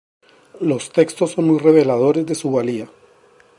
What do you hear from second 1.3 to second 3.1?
son muy reveladores de su valía.